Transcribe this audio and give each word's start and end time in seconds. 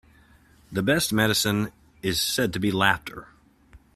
The 0.71 0.81
best 0.81 1.13
medicine 1.13 1.71
is 2.01 2.19
said 2.19 2.53
to 2.53 2.59
be 2.59 2.71
laughter. 2.71 3.27